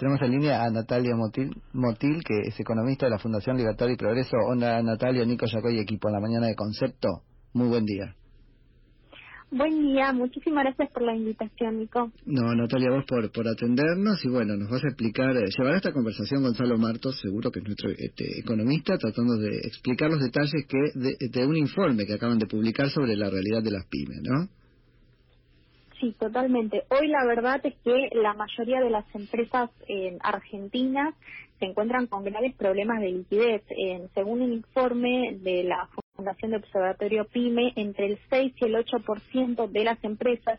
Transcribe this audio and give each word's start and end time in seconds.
Tenemos 0.00 0.22
en 0.22 0.30
línea 0.30 0.64
a 0.64 0.70
Natalia 0.70 1.14
Motil, 1.14 1.50
Motil, 1.74 2.24
que 2.24 2.48
es 2.48 2.58
economista 2.58 3.04
de 3.04 3.10
la 3.10 3.18
Fundación 3.18 3.58
Libertad 3.58 3.86
y 3.86 3.96
Progreso. 3.96 4.34
Hola 4.48 4.82
Natalia, 4.82 5.26
Nico 5.26 5.44
Yacoy, 5.44 5.78
equipo 5.78 6.08
en 6.08 6.14
la 6.14 6.20
mañana 6.20 6.46
de 6.46 6.54
Concepto. 6.54 7.20
Muy 7.52 7.68
buen 7.68 7.84
día. 7.84 8.16
Buen 9.50 9.82
día, 9.82 10.10
muchísimas 10.14 10.64
gracias 10.64 10.90
por 10.94 11.02
la 11.02 11.14
invitación, 11.14 11.80
Nico. 11.80 12.10
No, 12.24 12.54
Natalia, 12.54 12.88
vos 12.88 13.04
por, 13.06 13.30
por 13.30 13.46
atendernos 13.46 14.24
y 14.24 14.30
bueno, 14.30 14.56
nos 14.56 14.70
vas 14.70 14.82
a 14.84 14.88
explicar, 14.88 15.36
eh, 15.36 15.44
llevará 15.54 15.76
esta 15.76 15.92
conversación 15.92 16.44
Gonzalo 16.44 16.78
Martos, 16.78 17.20
seguro 17.20 17.50
que 17.50 17.58
es 17.58 17.66
nuestro 17.66 17.90
este, 17.90 18.40
economista, 18.40 18.96
tratando 18.96 19.36
de 19.36 19.58
explicar 19.58 20.08
los 20.08 20.20
detalles 20.20 20.64
que 20.66 20.78
de 21.28 21.46
un 21.46 21.58
informe 21.58 22.06
que 22.06 22.14
acaban 22.14 22.38
de 22.38 22.46
publicar 22.46 22.88
sobre 22.88 23.16
la 23.16 23.28
realidad 23.28 23.62
de 23.62 23.72
las 23.72 23.84
pymes, 23.84 24.22
¿no? 24.22 24.48
Sí, 26.00 26.16
totalmente. 26.18 26.84
Hoy 26.88 27.08
la 27.08 27.26
verdad 27.26 27.60
es 27.62 27.74
que 27.84 28.08
la 28.12 28.32
mayoría 28.32 28.80
de 28.80 28.88
las 28.88 29.04
empresas 29.14 29.68
en 29.86 30.16
argentinas 30.22 31.14
se 31.58 31.66
encuentran 31.66 32.06
con 32.06 32.24
graves 32.24 32.54
problemas 32.54 33.00
de 33.00 33.12
liquidez. 33.12 33.62
según 34.14 34.40
un 34.40 34.52
informe 34.54 35.36
de 35.42 35.64
la 35.64 35.90
Fundación 36.16 36.52
de 36.52 36.56
Observatorio 36.56 37.26
PYME, 37.26 37.74
entre 37.76 38.06
el 38.06 38.18
6 38.30 38.54
y 38.56 38.64
el 38.64 38.76
8% 38.76 39.68
de 39.68 39.84
las 39.84 40.02
empresas 40.02 40.58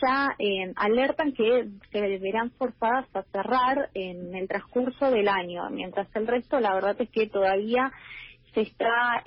ya 0.00 0.36
alertan 0.76 1.32
que 1.32 1.66
se 1.90 2.18
verán 2.18 2.52
forzadas 2.52 3.06
a 3.14 3.24
cerrar 3.24 3.90
en 3.94 4.32
el 4.36 4.46
transcurso 4.46 5.10
del 5.10 5.26
año, 5.28 5.68
mientras 5.70 6.06
el 6.14 6.28
resto, 6.28 6.60
la 6.60 6.72
verdad 6.74 6.96
es 7.00 7.10
que 7.10 7.26
todavía 7.26 7.90
está 8.62 9.22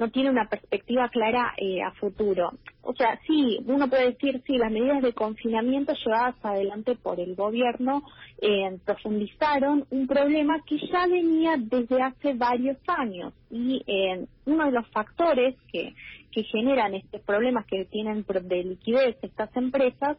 no 0.00 0.10
tiene 0.10 0.30
una 0.30 0.48
perspectiva 0.48 1.10
clara 1.10 1.52
eh, 1.58 1.82
a 1.82 1.92
futuro. 1.92 2.52
O 2.80 2.94
sea, 2.94 3.20
sí, 3.26 3.58
uno 3.66 3.88
puede 3.88 4.12
decir, 4.12 4.42
sí, 4.46 4.56
las 4.56 4.72
medidas 4.72 5.02
de 5.02 5.12
confinamiento 5.12 5.92
llevadas 5.92 6.34
adelante 6.42 6.96
por 6.96 7.20
el 7.20 7.34
gobierno 7.34 8.02
eh, 8.40 8.78
profundizaron 8.86 9.84
un 9.90 10.06
problema 10.06 10.62
que 10.66 10.78
ya 10.78 11.06
venía 11.06 11.56
desde 11.58 12.00
hace 12.00 12.32
varios 12.32 12.78
años 12.86 13.34
y 13.50 13.82
eh, 13.86 14.26
uno 14.46 14.64
de 14.64 14.72
los 14.72 14.88
factores 14.88 15.54
que, 15.70 15.94
que 16.32 16.44
generan 16.44 16.94
estos 16.94 17.20
problemas 17.20 17.66
que 17.66 17.84
tienen 17.84 18.24
de 18.26 18.64
liquidez 18.64 19.16
estas 19.20 19.54
empresas 19.54 20.16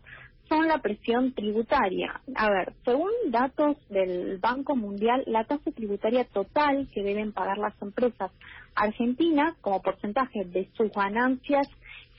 son 0.52 0.68
la 0.68 0.80
presión 0.80 1.32
tributaria. 1.32 2.20
A 2.36 2.50
ver, 2.50 2.74
según 2.84 3.10
datos 3.30 3.78
del 3.88 4.38
Banco 4.38 4.76
Mundial, 4.76 5.24
la 5.26 5.46
tasa 5.46 5.72
tributaria 5.72 6.26
total 6.26 6.90
que 6.94 7.04
deben 7.04 7.32
pagar 7.32 7.58
las 7.58 7.82
empresas 7.82 8.32
argentinas 8.76 9.56
como 9.62 9.82
porcentaje 9.82 10.44
de 10.44 10.68
sus 10.76 10.92
ganancias 10.92 11.70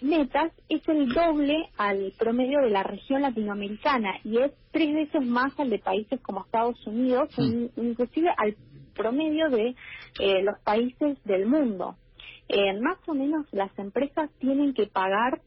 netas 0.00 0.50
es 0.70 0.80
el 0.88 1.12
doble 1.12 1.68
al 1.76 2.14
promedio 2.18 2.60
de 2.62 2.70
la 2.70 2.82
región 2.82 3.20
latinoamericana 3.20 4.14
y 4.24 4.38
es 4.38 4.52
tres 4.70 4.94
veces 4.94 5.26
más 5.26 5.52
al 5.60 5.68
de 5.68 5.78
países 5.78 6.18
como 6.22 6.40
Estados 6.40 6.86
Unidos, 6.86 7.28
inclusive 7.38 8.30
al 8.38 8.56
promedio 8.94 9.50
de 9.50 9.74
eh, 10.20 10.42
los 10.42 10.58
países 10.64 11.22
del 11.24 11.44
mundo. 11.44 11.96
Eh, 12.48 12.80
más 12.80 12.96
o 13.06 13.12
menos 13.12 13.46
las 13.52 13.78
empresas 13.78 14.30
tienen 14.38 14.72
que 14.72 14.86
pagar 14.86 15.42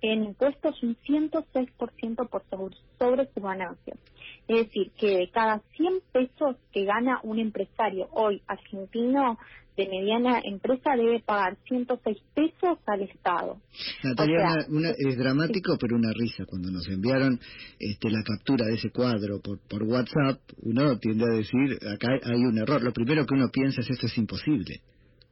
en 0.00 0.24
impuestos 0.24 0.82
un 0.82 0.96
106% 0.96 2.28
por 2.28 2.42
sobre, 2.50 2.76
sobre 2.98 3.26
sus 3.26 3.42
ganancias. 3.42 3.98
Es 4.46 4.66
decir, 4.66 4.90
que 4.98 5.18
de 5.18 5.30
cada 5.30 5.60
100 5.76 6.00
pesos 6.12 6.56
que 6.72 6.84
gana 6.84 7.20
un 7.22 7.38
empresario 7.38 8.08
hoy 8.12 8.42
argentino 8.46 9.38
de 9.78 9.88
mediana 9.88 10.40
empresa 10.42 10.96
debe 10.96 11.20
pagar 11.20 11.56
106 11.68 12.18
pesos 12.34 12.78
al 12.86 13.02
Estado. 13.02 13.60
Natalia, 14.02 14.66
es 14.98 15.16
dramático, 15.16 15.76
pero 15.80 15.96
una 15.96 16.12
risa. 16.12 16.44
Cuando 16.46 16.70
nos 16.70 16.88
enviaron 16.88 17.38
este, 17.78 18.10
la 18.10 18.22
captura 18.24 18.66
de 18.66 18.74
ese 18.74 18.90
cuadro 18.90 19.40
por, 19.40 19.60
por 19.68 19.84
WhatsApp, 19.84 20.40
uno 20.62 20.98
tiende 20.98 21.24
a 21.24 21.36
decir, 21.36 21.78
acá 21.94 22.08
hay 22.24 22.44
un 22.44 22.58
error. 22.58 22.82
Lo 22.82 22.92
primero 22.92 23.24
que 23.24 23.34
uno 23.34 23.50
piensa 23.52 23.80
es, 23.80 23.90
esto 23.90 24.06
es 24.06 24.18
imposible. 24.18 24.80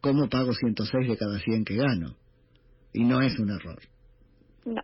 ¿Cómo 0.00 0.28
pago 0.28 0.52
106 0.52 1.08
de 1.08 1.16
cada 1.16 1.40
100 1.40 1.64
que 1.64 1.74
gano? 1.74 2.14
Y 2.92 3.02
no 3.02 3.20
es 3.22 3.36
un 3.40 3.50
error. 3.50 3.80
No. 4.66 4.82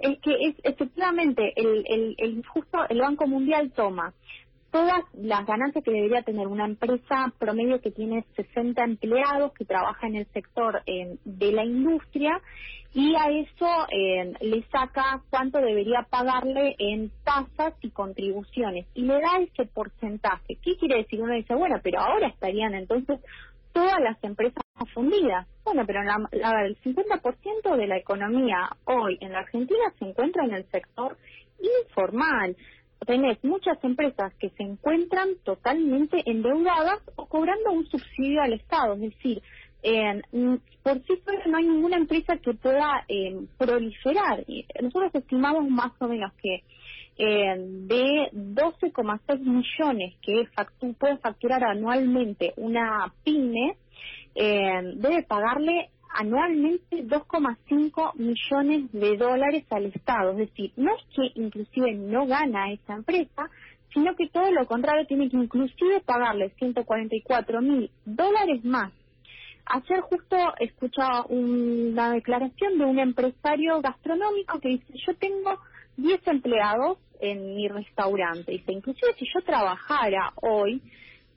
Es 0.00 0.18
que 0.20 0.34
es, 0.48 0.56
efectivamente 0.64 1.52
el, 1.56 1.84
el, 1.86 2.14
el, 2.18 2.46
justo 2.46 2.78
el 2.88 3.00
Banco 3.00 3.26
Mundial 3.26 3.70
toma 3.72 4.12
todas 4.72 5.04
las 5.12 5.46
ganancias 5.46 5.84
que 5.84 5.92
debería 5.92 6.22
tener 6.22 6.48
una 6.48 6.64
empresa 6.64 7.32
promedio 7.38 7.80
que 7.80 7.90
tiene 7.90 8.24
60 8.34 8.82
empleados, 8.82 9.52
que 9.52 9.66
trabaja 9.66 10.06
en 10.06 10.16
el 10.16 10.26
sector 10.32 10.82
de 10.84 11.52
la 11.52 11.64
industria, 11.64 12.40
y 12.94 13.14
a 13.14 13.30
eso 13.30 13.86
le 14.40 14.62
saca 14.70 15.22
cuánto 15.30 15.58
debería 15.58 16.06
pagarle 16.10 16.74
en 16.78 17.10
tasas 17.22 17.74
y 17.82 17.90
contribuciones, 17.90 18.86
y 18.94 19.02
le 19.02 19.20
da 19.20 19.38
ese 19.40 19.66
porcentaje. 19.66 20.56
¿Qué 20.62 20.76
quiere 20.78 21.02
decir? 21.02 21.22
Uno 21.22 21.34
dice, 21.34 21.54
bueno, 21.54 21.76
pero 21.82 22.00
ahora 22.00 22.28
estarían 22.28 22.74
entonces 22.74 23.20
todas 23.72 24.00
las 24.00 24.22
empresas 24.24 24.62
fundidas. 24.94 25.46
Bueno, 25.64 25.84
pero 25.86 26.02
la, 26.02 26.16
el 26.64 26.78
50% 26.82 27.76
de 27.76 27.86
la 27.86 27.98
economía 27.98 28.70
hoy 28.84 29.18
en 29.20 29.32
la 29.32 29.40
Argentina 29.40 29.92
se 29.98 30.06
encuentra 30.06 30.44
en 30.44 30.54
el 30.54 30.64
sector 30.70 31.16
informal. 31.84 32.56
Tenés 33.06 33.42
muchas 33.42 33.82
empresas 33.82 34.32
que 34.34 34.50
se 34.50 34.62
encuentran 34.62 35.30
totalmente 35.44 36.22
endeudadas 36.24 37.00
o 37.16 37.26
cobrando 37.26 37.72
un 37.72 37.86
subsidio 37.86 38.42
al 38.42 38.52
Estado, 38.52 38.94
es 38.94 39.00
decir, 39.00 39.42
mm, 40.32 40.54
por 40.82 41.02
sí 41.04 41.20
sola 41.24 41.42
no 41.46 41.56
hay 41.56 41.66
ninguna 41.66 41.96
empresa 41.96 42.36
que 42.36 42.54
pueda 42.54 43.04
eh, 43.08 43.40
proliferar. 43.58 44.44
Nosotros 44.80 45.14
estimamos 45.14 45.68
más 45.68 45.92
o 46.00 46.08
menos 46.08 46.32
que 46.34 46.62
eh, 47.18 47.56
de 47.58 48.30
12,6 48.32 49.40
millones 49.40 50.14
que 50.22 50.48
puede 50.98 51.18
facturar 51.18 51.62
anualmente 51.64 52.54
una 52.56 53.12
pyme, 53.22 53.76
eh, 54.34 54.80
debe 54.96 55.22
pagarle 55.24 55.90
anualmente 56.14 57.04
2,5 57.04 58.14
millones 58.16 58.92
de 58.92 59.16
dólares 59.16 59.64
al 59.70 59.86
Estado. 59.86 60.32
Es 60.32 60.38
decir, 60.38 60.72
no 60.76 60.94
es 60.94 61.02
que 61.14 61.40
inclusive 61.40 61.92
no 61.94 62.26
gana 62.26 62.72
esa 62.72 62.94
empresa, 62.94 63.50
sino 63.92 64.14
que 64.16 64.28
todo 64.28 64.50
lo 64.50 64.66
contrario 64.66 65.06
tiene 65.06 65.28
que 65.28 65.36
inclusive 65.36 66.00
pagarle 66.04 66.50
144 66.58 67.60
mil 67.60 67.90
dólares 68.04 68.64
más. 68.64 68.92
Ayer 69.66 70.00
justo 70.00 70.36
escuchaba 70.58 71.24
una 71.28 72.12
declaración 72.12 72.78
de 72.78 72.84
un 72.84 72.98
empresario 72.98 73.80
gastronómico 73.80 74.58
que 74.60 74.70
dice, 74.70 74.92
yo 75.06 75.14
tengo 75.14 75.58
10 75.96 76.26
empleados 76.26 76.98
en 77.20 77.54
mi 77.54 77.68
restaurante. 77.68 78.52
Dice, 78.52 78.72
inclusive 78.72 79.14
si 79.18 79.24
yo 79.26 79.40
trabajara 79.44 80.32
hoy, 80.42 80.82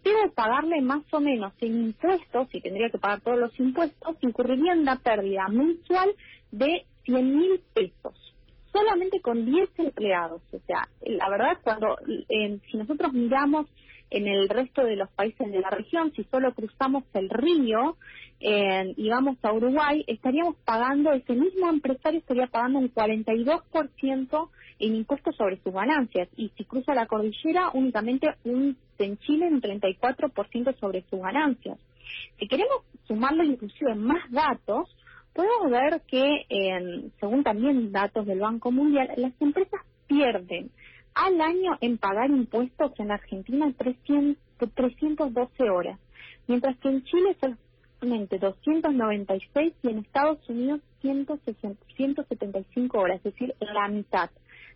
debo 0.09 0.31
pagarle 0.33 0.81
más 0.81 1.03
o 1.11 1.19
menos 1.19 1.53
en 1.61 1.85
impuestos, 1.85 2.47
y 2.53 2.61
tendría 2.61 2.89
que 2.89 2.97
pagar 2.97 3.21
todos 3.21 3.39
los 3.39 3.59
impuestos, 3.59 4.17
incurriría 4.21 4.73
una 4.73 4.97
pérdida 4.97 5.47
mensual 5.49 6.11
de 6.51 6.85
100 7.03 7.37
mil 7.37 7.61
pesos, 7.73 8.33
solamente 8.71 9.19
con 9.21 9.45
10 9.45 9.69
empleados. 9.77 10.41
O 10.53 10.59
sea, 10.65 10.87
la 11.01 11.29
verdad, 11.29 11.57
cuando 11.63 11.97
si 12.07 12.77
nosotros 12.77 13.13
miramos 13.13 13.67
en 14.11 14.27
el 14.27 14.47
resto 14.47 14.83
de 14.83 14.95
los 14.95 15.09
países 15.11 15.51
de 15.51 15.59
la 15.59 15.69
región, 15.69 16.13
si 16.15 16.23
solo 16.25 16.53
cruzamos 16.53 17.03
el 17.13 17.29
río 17.29 17.97
y 18.39 19.09
vamos 19.09 19.37
a 19.41 19.53
Uruguay, 19.53 20.03
estaríamos 20.07 20.55
pagando, 20.65 21.11
ese 21.13 21.33
mismo 21.33 21.69
empresario 21.69 22.19
estaría 22.19 22.47
pagando 22.47 22.79
un 22.79 22.93
42% 22.93 24.49
en 24.77 24.95
impuestos 24.95 25.35
sobre 25.35 25.57
sus 25.63 25.73
ganancias 25.73 26.27
y 26.35 26.49
si 26.49 26.65
cruza 26.65 26.93
la 26.93 27.07
cordillera 27.07 27.71
únicamente 27.73 28.35
un 28.43 28.77
en 29.03 29.17
Chile 29.17 29.47
un 29.47 29.61
34% 29.61 30.79
sobre 30.79 31.03
sus 31.09 31.19
ganancias. 31.19 31.77
Si 32.39 32.47
queremos 32.47 32.83
sumarle 33.07 33.45
inclusive 33.45 33.95
más 33.95 34.29
datos, 34.31 34.95
podemos 35.33 35.69
ver 35.69 36.01
que, 36.07 37.09
según 37.19 37.43
también 37.43 37.91
datos 37.91 38.25
del 38.25 38.39
Banco 38.39 38.71
Mundial, 38.71 39.09
las 39.17 39.33
empresas 39.41 39.81
pierden 40.07 40.71
al 41.13 41.39
año 41.41 41.77
en 41.81 41.97
pagar 41.97 42.29
impuestos 42.29 42.91
en 42.99 43.11
Argentina 43.11 43.71
300, 43.77 44.37
312 44.73 45.69
horas, 45.69 45.99
mientras 46.47 46.77
que 46.77 46.89
en 46.89 47.03
Chile 47.03 47.37
solamente 47.99 48.37
296 48.37 49.73
y 49.81 49.89
en 49.89 49.99
Estados 49.99 50.49
Unidos 50.49 50.81
175 51.01 52.97
horas, 52.97 53.17
es 53.17 53.33
decir, 53.33 53.55
la 53.59 53.87
mitad. 53.87 54.29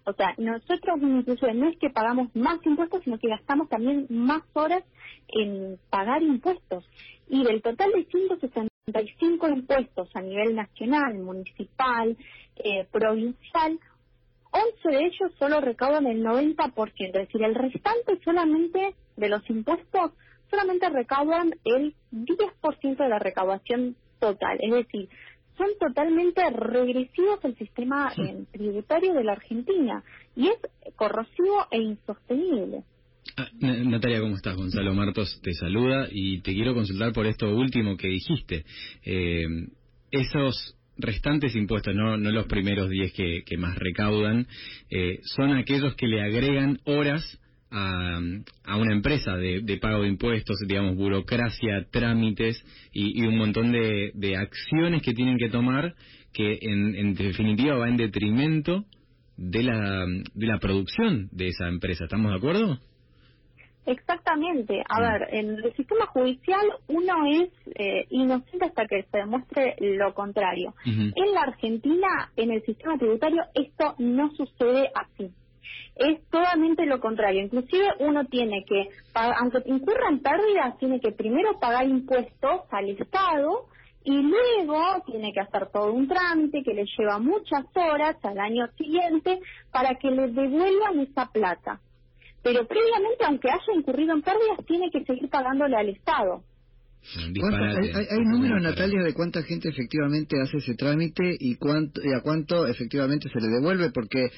O 0.05 0.13
sea, 0.13 0.33
nosotros 0.37 0.99
incluso 1.01 1.51
no 1.53 1.69
es 1.69 1.77
que 1.77 1.89
pagamos 1.89 2.35
más 2.35 2.65
impuestos, 2.65 3.03
sino 3.03 3.19
que 3.19 3.29
gastamos 3.29 3.69
también 3.69 4.07
más 4.09 4.41
horas 4.53 4.83
en 5.27 5.77
pagar 5.89 6.21
impuestos. 6.23 6.85
Y 7.27 7.43
del 7.43 7.61
total 7.61 7.91
de 7.91 8.05
165 8.05 9.49
impuestos 9.49 10.09
a 10.15 10.21
nivel 10.21 10.55
nacional, 10.55 11.17
municipal, 11.19 12.17
eh, 12.57 12.87
provincial, 12.91 13.79
11 14.51 14.89
de 14.89 15.05
ellos 15.05 15.31
solo 15.37 15.61
recaudan 15.61 16.07
el 16.07 16.23
90%, 16.23 16.93
es 16.97 17.13
decir, 17.13 17.43
el 17.43 17.53
restante 17.53 18.19
solamente 18.23 18.95
de 19.15 19.29
los 19.29 19.47
impuestos 19.49 20.11
solamente 20.49 20.89
recaudan 20.89 21.51
el 21.63 21.93
10% 22.11 22.97
de 22.97 23.09
la 23.09 23.19
recaudación 23.19 23.95
total, 24.19 24.57
es 24.61 24.71
decir, 24.71 25.09
son 25.59 25.67
totalmente 25.77 26.41
regresivos 26.51 27.43
al 27.43 27.55
sistema 27.57 28.11
eh, 28.17 28.45
tributario 28.51 29.13
de 29.13 29.23
la 29.25 29.33
Argentina 29.33 30.01
y 30.35 30.47
es 30.47 30.57
corrosivo 30.95 31.67
e 31.69 31.79
insostenible. 31.79 32.83
Ah, 33.35 33.49
Natalia, 33.59 34.21
¿cómo 34.21 34.37
estás? 34.37 34.55
Gonzalo 34.55 34.93
Martos 34.95 35.39
te 35.43 35.53
saluda 35.53 36.07
y 36.09 36.41
te 36.41 36.53
quiero 36.53 36.73
consultar 36.73 37.11
por 37.11 37.27
esto 37.27 37.53
último 37.53 37.97
que 37.97 38.07
dijiste. 38.07 38.63
Eh, 39.03 39.45
esos 40.11 40.77
restantes 40.97 41.55
impuestos, 41.55 41.93
no, 41.93 42.17
no 42.17 42.31
los 42.31 42.47
primeros 42.47 42.89
10 42.89 43.13
que, 43.13 43.57
más 43.57 43.77
recaudan, 43.77 44.47
eh, 44.89 45.19
son 45.35 45.51
aquellos 45.51 45.95
que 45.95 46.07
le 46.07 46.21
agregan 46.21 46.79
horas 46.85 47.23
a, 47.71 48.19
a 48.63 48.77
una 48.77 48.93
empresa 48.93 49.35
de, 49.35 49.77
pago 49.81 50.01
de 50.01 50.09
impuestos, 50.09 50.57
digamos, 50.67 50.95
burocracia, 50.95 51.85
trámites 51.91 52.63
y, 52.91 53.25
un 53.25 53.37
montón 53.37 53.71
de, 53.71 54.11
de, 54.13 54.37
acciones 54.37 55.01
que 55.01 55.13
tienen 55.13 55.37
que 55.37 55.49
tomar 55.49 55.95
que 56.33 56.59
en, 56.61 56.95
en 56.95 57.13
definitiva 57.15 57.75
va 57.75 57.89
en 57.89 57.97
detrimento 57.97 58.85
de 59.37 59.63
la, 59.63 60.05
de 60.33 60.47
la 60.47 60.59
producción 60.59 61.29
de 61.31 61.47
esa 61.47 61.67
empresa. 61.67 62.05
¿Estamos 62.05 62.31
de 62.31 62.37
acuerdo? 62.37 62.79
Exactamente. 63.85 64.83
A 64.87 65.01
ver, 65.01 65.27
en 65.31 65.49
el 65.57 65.73
sistema 65.75 66.05
judicial 66.07 66.61
uno 66.87 67.13
es 67.25 67.49
eh, 67.75 68.05
inocente 68.09 68.65
hasta 68.65 68.85
que 68.85 69.03
se 69.03 69.17
demuestre 69.17 69.75
lo 69.79 70.13
contrario. 70.13 70.75
En 70.85 71.33
la 71.33 71.41
Argentina, 71.41 72.31
en 72.35 72.51
el 72.51 72.63
sistema 72.65 72.97
tributario, 72.97 73.41
esto 73.55 73.95
no 73.97 74.29
sucede 74.35 74.91
así. 74.93 75.31
Es 75.99 76.21
totalmente 76.29 76.85
lo 76.85 76.99
contrario. 76.99 77.43
Inclusive 77.43 77.85
uno 77.99 78.25
tiene 78.25 78.63
que, 78.67 78.89
aunque 79.13 79.59
incurra 79.65 80.09
en 80.09 80.19
pérdidas, 80.19 80.77
tiene 80.79 80.99
que 80.99 81.11
primero 81.11 81.59
pagar 81.59 81.87
impuestos 81.87 82.61
al 82.71 82.89
Estado 82.89 83.65
y 84.03 84.17
luego 84.21 85.03
tiene 85.05 85.31
que 85.33 85.41
hacer 85.41 85.67
todo 85.71 85.91
un 85.93 86.07
trámite 86.07 86.63
que 86.63 86.73
le 86.73 86.85
lleva 86.97 87.19
muchas 87.19 87.65
horas 87.75 88.15
al 88.23 88.39
año 88.39 88.65
siguiente 88.77 89.39
para 89.71 89.95
que 89.95 90.09
le 90.09 90.29
devuelvan 90.29 90.99
esa 91.01 91.29
plata 91.31 91.81
pero 92.43 92.65
previamente, 92.65 93.25
aunque 93.25 93.49
haya 93.49 93.73
incurrido 93.75 94.13
en 94.13 94.21
pérdidas, 94.21 94.65
tiene 94.65 94.89
que 94.91 95.03
seguir 95.03 95.29
pagándole 95.29 95.75
al 95.75 95.89
Estado. 95.89 96.43
¿Hay, 97.15 98.07
hay, 98.09 98.25
números, 98.25 98.61
Natalia, 98.61 99.03
de 99.03 99.13
cuánta 99.13 99.41
gente 99.43 99.69
efectivamente 99.69 100.35
hace 100.41 100.57
ese 100.57 100.75
trámite 100.75 101.35
y, 101.39 101.55
cuánto, 101.55 102.01
y 102.03 102.13
a 102.13 102.21
cuánto 102.21 102.67
efectivamente 102.67 103.29
se 103.29 103.39
le 103.39 103.47
devuelve? 103.47 103.91
Porque 103.91 104.29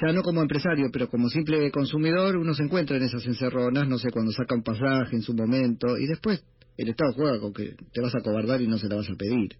ya 0.00 0.12
no 0.12 0.22
como 0.22 0.42
empresario, 0.42 0.88
pero 0.92 1.08
como 1.08 1.28
simple 1.28 1.70
consumidor, 1.70 2.36
uno 2.36 2.52
se 2.54 2.64
encuentra 2.64 2.96
en 2.96 3.04
esas 3.04 3.24
encerronas, 3.26 3.88
no 3.88 3.98
sé, 3.98 4.10
cuando 4.10 4.32
saca 4.32 4.54
un 4.54 4.62
pasaje 4.62 5.16
en 5.16 5.22
su 5.22 5.34
momento, 5.34 5.96
y 5.98 6.06
después 6.06 6.44
el 6.76 6.90
Estado 6.90 7.12
juega 7.14 7.40
con 7.40 7.52
que 7.52 7.74
te 7.92 8.02
vas 8.02 8.14
a 8.14 8.20
cobardar 8.20 8.60
y 8.60 8.68
no 8.68 8.76
se 8.76 8.88
la 8.88 8.96
vas 8.96 9.08
a 9.08 9.16
pedir. 9.16 9.56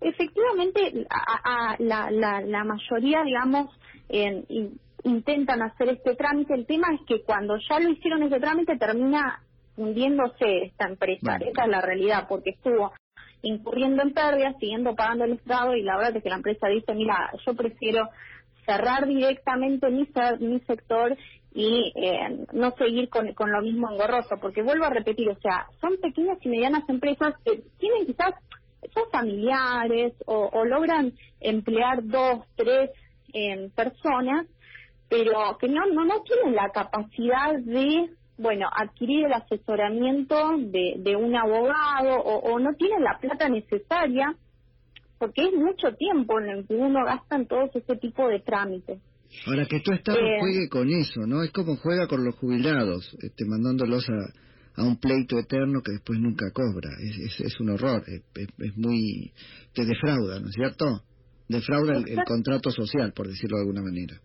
Efectivamente, 0.00 1.06
a, 1.10 1.76
la, 1.80 2.10
la, 2.10 2.40
la, 2.40 2.64
mayoría, 2.64 3.22
digamos, 3.24 3.68
en, 4.08 4.46
intentan 5.02 5.60
hacer 5.62 5.90
este 5.90 6.14
trámite. 6.14 6.54
El 6.54 6.66
tema 6.66 6.88
es 6.94 7.00
que 7.06 7.22
cuando 7.22 7.58
ya 7.68 7.80
lo 7.80 7.90
hicieron 7.90 8.22
ese 8.22 8.38
trámite 8.38 8.76
termina 8.78 9.42
hundiéndose 9.76 10.64
esta 10.64 10.88
empresa. 10.88 11.36
Esa 11.36 11.64
es 11.64 11.68
la 11.68 11.80
realidad, 11.80 12.26
porque 12.28 12.50
estuvo 12.50 12.92
incurriendo 13.42 14.02
en 14.02 14.12
pérdidas, 14.12 14.56
siguiendo 14.58 14.94
pagando 14.94 15.24
el 15.24 15.32
Estado 15.32 15.74
y 15.74 15.82
la 15.82 15.96
verdad 15.96 16.16
es 16.16 16.22
que 16.22 16.30
la 16.30 16.36
empresa 16.36 16.68
dice, 16.68 16.94
mira, 16.94 17.30
yo 17.46 17.54
prefiero 17.54 18.08
cerrar 18.68 19.06
directamente 19.06 19.88
mi, 19.90 20.60
sector 20.60 21.16
y 21.54 21.92
eh, 21.96 22.44
no 22.52 22.72
seguir 22.72 23.08
con, 23.08 23.32
con 23.32 23.50
lo 23.50 23.62
mismo 23.62 23.90
engorroso, 23.90 24.36
porque 24.40 24.62
vuelvo 24.62 24.84
a 24.84 24.90
repetir, 24.90 25.30
o 25.30 25.38
sea, 25.40 25.66
son 25.80 25.96
pequeñas 26.02 26.38
y 26.42 26.48
medianas 26.48 26.88
empresas 26.88 27.34
que 27.44 27.62
tienen 27.78 28.06
quizás, 28.06 28.34
son 28.92 29.04
familiares 29.10 30.12
o, 30.26 30.64
logran 30.64 31.12
emplear 31.40 32.04
dos, 32.04 32.44
tres 32.56 32.90
eh, 33.32 33.70
personas 33.74 34.46
pero 35.08 35.56
que 35.58 35.68
no, 35.68 35.86
no, 35.86 36.04
no 36.04 36.20
tienen 36.22 36.54
la 36.54 36.70
capacidad 36.70 37.58
de, 37.58 38.10
bueno, 38.36 38.68
adquirir 38.74 39.26
el 39.26 39.32
asesoramiento 39.32 40.36
de, 40.58 40.96
de 40.98 41.16
un 41.16 41.34
abogado 41.34 42.20
o, 42.22 42.58
no 42.58 42.74
tienen 42.74 43.02
la 43.02 43.18
plata 43.18 43.48
necesaria, 43.48 44.34
porque 45.18 45.42
es 45.42 45.54
mucho 45.54 45.94
tiempo 45.96 46.40
en 46.40 46.48
el 46.50 46.66
que 46.66 46.74
uno 46.74 47.04
gasta 47.04 47.36
en 47.36 47.46
todos 47.46 47.70
ese 47.74 47.96
tipo 47.96 48.28
de 48.28 48.40
trámites. 48.40 49.00
Ahora 49.46 49.66
que 49.66 49.80
tu 49.80 49.92
Estado 49.92 50.18
eh, 50.18 50.38
juegue 50.40 50.68
con 50.68 50.88
eso, 50.88 51.20
¿no? 51.26 51.42
Es 51.42 51.50
como 51.52 51.76
juega 51.76 52.06
con 52.06 52.24
los 52.24 52.34
jubilados, 52.36 53.14
este, 53.20 53.44
mandándolos 53.44 54.08
a, 54.08 54.80
a 54.80 54.84
un 54.84 54.98
pleito 54.98 55.38
eterno 55.38 55.82
que 55.82 55.92
después 55.92 56.18
nunca 56.18 56.50
cobra. 56.52 56.88
Es, 57.00 57.40
es, 57.40 57.60
un 57.60 57.70
horror, 57.70 58.02
es, 58.06 58.22
es, 58.34 58.76
muy... 58.76 59.32
te 59.74 59.84
defrauda, 59.84 60.40
¿no 60.40 60.48
es 60.48 60.54
cierto? 60.54 61.02
Defrauda 61.48 61.98
el 62.06 62.24
contrato 62.24 62.70
social, 62.70 63.12
por 63.12 63.26
decirlo 63.28 63.56
de 63.56 63.62
alguna 63.62 63.82
manera. 63.82 64.20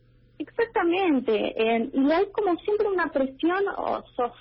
Exactamente, 0.93 1.55
y 1.93 2.11
hay 2.11 2.25
como 2.31 2.55
siempre 2.57 2.87
una 2.87 3.07
presión 3.07 3.63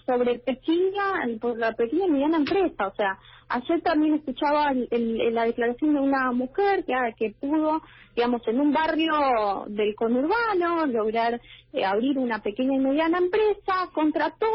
sobre 0.07 0.39
pequeña, 0.41 1.39
por 1.41 1.59
la 1.59 1.73
pequeña 1.73 2.07
y 2.07 2.11
mediana 2.11 2.37
empresa, 2.39 2.89
o 2.89 2.95
sea, 2.95 3.19
ayer 3.49 3.81
también 3.83 4.15
escuchaba 4.15 4.73
la 4.73 5.45
declaración 5.45 5.95
de 5.95 6.01
una 6.01 6.31
mujer 6.33 6.85
que, 6.85 6.95
ah, 6.95 7.13
que 7.17 7.35
pudo, 7.41 7.81
digamos, 8.15 8.47
en 8.47 8.61
un 8.61 8.73
barrio 8.73 9.65
del 9.69 9.95
conurbano 9.95 10.87
lograr 10.87 11.41
eh, 11.73 11.85
abrir 11.85 12.19
una 12.19 12.41
pequeña 12.41 12.75
y 12.75 12.81
mediana 12.81 13.19
empresa, 13.19 13.89
contrató 13.95 14.47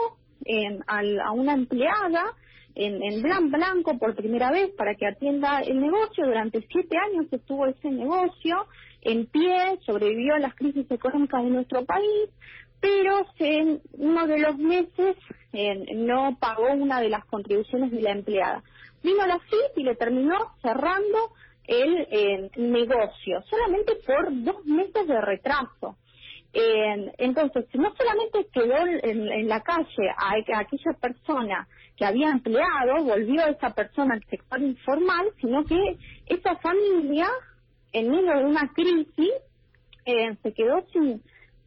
a 0.87 1.31
una 1.31 1.53
empleada 1.53 2.23
en, 2.75 3.01
en 3.03 3.21
Blan 3.21 3.49
Blanco 3.49 3.97
por 3.97 4.15
primera 4.15 4.51
vez 4.51 4.69
para 4.77 4.93
que 4.95 5.07
atienda 5.07 5.61
el 5.61 5.81
negocio. 5.81 6.25
Durante 6.25 6.65
siete 6.71 6.95
años 6.97 7.25
estuvo 7.31 7.65
ese 7.65 7.89
negocio 7.89 8.67
en 9.01 9.25
pie, 9.27 9.79
sobrevivió 9.85 10.35
a 10.35 10.39
las 10.39 10.55
crisis 10.55 10.89
económicas 10.89 11.43
de 11.43 11.49
nuestro 11.49 11.85
país, 11.85 12.29
pero 12.79 13.25
en 13.39 13.81
uno 13.93 14.27
de 14.27 14.39
los 14.39 14.57
meses 14.57 15.15
no 15.95 16.37
pagó 16.39 16.73
una 16.73 17.01
de 17.01 17.09
las 17.09 17.25
contribuciones 17.25 17.91
de 17.91 18.01
la 18.01 18.11
empleada. 18.11 18.63
Vino 19.03 19.25
la 19.25 19.39
FIP 19.39 19.77
y 19.77 19.83
le 19.83 19.95
terminó 19.95 20.37
cerrando 20.61 21.17
el 21.67 22.49
negocio, 22.55 23.41
solamente 23.49 23.95
por 24.05 24.43
dos 24.43 24.65
meses 24.65 25.07
de 25.07 25.21
retraso. 25.21 25.97
entonces, 26.53 27.65
no 27.73 27.93
solamente 27.95 28.47
quedó 28.53 28.75
en, 29.03 29.47
la 29.47 29.61
calle 29.61 30.09
a, 30.17 30.33
a, 30.33 30.59
aquella 30.59 30.93
persona 30.99 31.67
que 31.97 32.05
había 32.05 32.29
empleado, 32.29 33.03
volvió 33.03 33.43
a 33.43 33.49
esa 33.49 33.71
persona 33.71 34.13
al 34.15 34.23
sector 34.29 34.61
informal, 34.61 35.27
sino 35.41 35.63
que 35.65 35.97
esa 36.27 36.55
familia 36.57 37.27
en 37.93 38.09
medio 38.09 38.37
de 38.37 38.45
una 38.45 38.71
crisis 38.73 39.31
eh, 40.05 40.35
se 40.41 40.53
quedó 40.53 40.85
sin, 40.93 41.21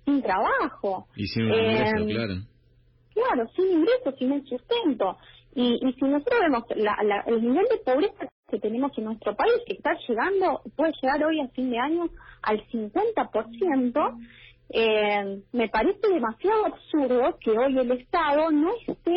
sin 0.04 0.22
trabajo. 0.22 1.06
Y 1.16 1.26
sin 1.26 1.44
ingreso, 1.44 1.96
eh, 1.96 2.06
claro. 2.06 2.34
Claro, 3.14 3.50
sin 3.54 3.70
ingresos, 3.70 4.14
sin 4.18 4.32
el 4.32 4.46
sustento. 4.46 5.18
Y, 5.54 5.78
y 5.86 5.92
si 5.94 6.04
nosotros 6.04 6.40
vemos 6.40 6.64
la, 6.76 7.24
el 7.26 7.42
nivel 7.42 7.66
de 7.70 7.78
pobreza 7.78 8.28
que 8.48 8.58
tenemos 8.58 8.96
en 8.96 9.04
nuestro 9.04 9.34
país, 9.34 9.54
que 9.66 9.74
está 9.74 9.90
llegando, 10.08 10.62
puede 10.76 10.92
llegar 11.00 11.24
hoy 11.24 11.40
a 11.40 11.48
fin 11.48 11.70
de 11.70 11.78
año 11.78 12.08
al 12.42 12.66
50%, 12.68 14.18
eh, 14.72 15.42
me 15.52 15.68
parece 15.68 16.08
demasiado 16.08 16.66
absurdo 16.66 17.36
que 17.40 17.50
hoy 17.50 17.78
el 17.78 17.90
Estado 17.92 18.50
no 18.50 18.70
esté 18.86 19.16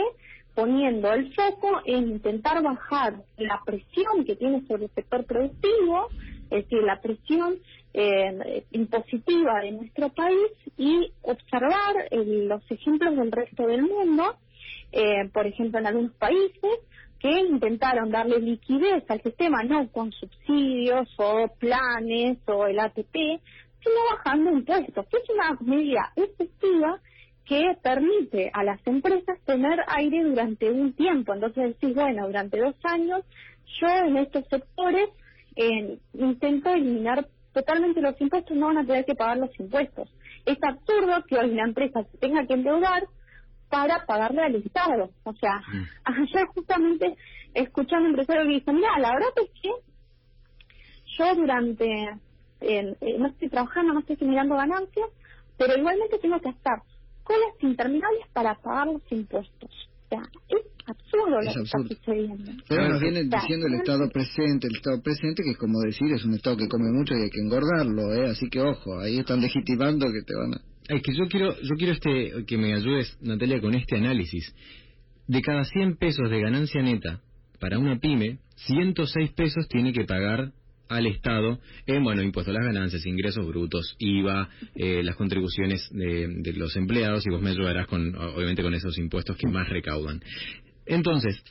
poniendo 0.56 1.12
el 1.12 1.34
foco 1.34 1.82
en 1.86 2.10
intentar 2.10 2.62
bajar 2.62 3.16
la 3.38 3.60
presión 3.66 4.25
que 4.25 4.36
tiene 4.36 4.66
sobre 4.68 4.86
el 4.86 4.92
sector 4.92 5.25
productivo, 5.25 6.10
es 6.50 6.64
decir, 6.64 6.84
la 6.84 7.02
presión 7.02 7.56
eh, 7.94 8.66
impositiva 8.72 9.62
de 9.62 9.72
nuestro 9.72 10.10
país 10.10 10.52
y 10.78 11.12
observar 11.22 12.08
los 12.12 12.72
ejemplos 12.72 13.16
del 13.16 13.32
resto 13.32 13.68
del 13.68 13.84
mundo, 13.84 14.36
eh, 14.92 15.30
por 15.32 15.48
ejemplo, 15.48 15.80
en 15.80 15.88
algunos 15.88 16.14
países 16.14 16.80
que 17.20 17.30
intentaron 17.30 18.12
darle 18.12 18.40
liquidez 18.40 19.04
al 19.10 19.22
sistema, 19.22 19.64
no 19.64 19.88
con 19.90 20.12
subsidios 20.12 21.08
o 21.18 21.48
planes 21.58 22.38
o 22.48 22.68
el 22.68 22.80
ATP, 22.80 23.14
sino 23.14 23.96
bajando 24.12 24.52
impuestos, 24.52 25.06
que 25.08 25.18
es 25.18 25.30
una 25.30 25.58
medida 25.62 26.12
efectiva 26.16 27.00
que 27.46 27.78
permite 27.82 28.50
a 28.54 28.64
las 28.64 28.86
empresas 28.88 29.40
tener 29.46 29.80
aire 29.88 30.24
durante 30.24 30.70
un 30.72 30.94
tiempo. 30.94 31.34
Entonces 31.34 31.80
decís, 31.80 31.96
bueno, 31.96 32.28
durante 32.28 32.60
dos 32.60 32.76
años 32.84 33.24
yo 33.80 33.88
en 33.88 34.18
estos 34.18 34.46
sectores 34.48 35.10
eh, 35.56 35.98
intento 36.14 36.70
eliminar 36.70 37.28
totalmente 37.54 38.02
los 38.02 38.20
impuestos, 38.20 38.58
no 38.58 38.68
van 38.68 38.80
a 38.80 38.86
tener 38.86 39.06
que 39.06 39.16
pagar 39.16 39.38
los 39.38 39.60
impuestos. 39.60 40.10
Es 40.46 40.58
absurdo 40.62 41.24
que 41.28 41.38
hoy 41.38 41.52
una 41.52 41.66
empresa 41.66 42.04
se 42.04 42.18
tenga 42.18 42.46
que 42.46 42.54
endeudar 42.54 43.04
para 43.70 44.06
pagarle 44.06 44.44
al 44.44 44.56
Estado. 44.56 45.10
O 45.24 45.34
sea, 45.34 45.60
mm. 45.60 45.88
ayer 46.22 46.46
justamente 46.48 47.16
escuché 47.54 47.96
a 47.96 48.00
un 48.00 48.08
empresario 48.08 48.44
que 48.44 48.56
dice, 48.56 48.74
mira, 48.74 49.00
la 49.00 49.14
verdad 49.14 49.30
es 49.38 49.62
que 49.62 49.70
yo 51.18 51.36
durante, 51.36 51.88
eh, 52.62 52.96
no 53.20 53.28
estoy 53.28 53.50
trabajando, 53.50 53.94
no 53.94 54.00
estoy 54.00 54.16
generando 54.18 54.56
ganancias, 54.56 55.10
pero 55.58 55.78
igualmente 55.78 56.18
tengo 56.18 56.40
que 56.40 56.50
estar 56.50 56.82
colas 57.24 57.54
interminables 57.62 58.28
para 58.34 58.56
pagar 58.56 58.88
los 58.88 59.12
impuestos. 59.12 59.90
Sea, 60.13 60.29
es 60.50 60.65
absurdo 60.86 61.41
lo 61.41 61.53
que 61.53 61.62
está 61.62 61.77
sucediendo. 61.79 62.51
Pero 62.67 62.89
nos 62.89 63.01
vienen 63.01 63.29
diciendo 63.29 63.67
el 63.67 63.75
Estado 63.75 64.10
presente, 64.10 64.67
el 64.67 64.75
Estado 64.75 65.01
presente, 65.01 65.43
que 65.43 65.51
es 65.51 65.58
como 65.58 65.79
decir, 65.82 66.12
es 66.13 66.25
un 66.25 66.34
Estado 66.34 66.58
que 66.58 66.67
come 66.67 66.91
mucho 66.91 67.13
y 67.15 67.24
hay 67.24 67.29
que 67.29 67.41
engordarlo, 67.41 68.13
¿eh? 68.13 68.29
Así 68.29 68.50
que 68.50 68.62
ojo, 68.62 69.00
ahí 69.00 69.20
están 69.20 69.41
legitimando 69.41 70.05
que 70.08 70.22
te 70.25 70.36
van 70.36 70.53
a... 70.53 70.62
Es 70.89 71.01
que 71.01 71.13
yo 71.15 71.27
quiero, 71.29 71.55
yo 71.62 71.75
quiero 71.77 71.93
este, 71.93 72.46
que 72.46 72.58
me 72.58 72.74
ayudes, 72.74 73.17
Natalia, 73.22 73.62
con 73.62 73.74
este 73.74 73.98
análisis. 73.98 74.53
De 75.27 75.41
cada 75.41 75.63
100 75.63 75.96
pesos 75.98 76.29
de 76.29 76.41
ganancia 76.41 76.82
neta 76.82 77.22
para 77.60 77.79
una 77.79 77.98
pyme, 78.00 78.39
106 78.67 79.32
pesos 79.34 79.67
tiene 79.70 79.93
que 79.93 80.03
pagar 80.03 80.51
al 80.90 81.08
Estado 81.08 81.60
en, 81.86 82.04
bueno, 82.04 82.22
impuestos 82.22 82.56
a 82.56 82.60
las 82.60 82.66
ganancias, 82.66 83.06
ingresos 83.06 83.46
brutos, 83.48 83.96
IVA, 84.00 84.50
eh, 84.75 85.04
las 85.04 85.16
contribuciones 85.16 85.90
de, 85.92 86.28
de, 86.28 86.54
los 86.54 86.75
empleados 86.75 87.25
y 87.25 87.30
vos 87.30 87.42
me 87.42 87.52
ayudarás 87.52 87.88
con, 87.88 88.16
obviamente, 88.16 88.62
con 88.62 88.74
esos 88.74 88.98
impuestos 88.98 89.38
que 89.38 89.48
más 89.48 89.68
recaudan. 89.70 90.22
Entonces, 90.86 91.44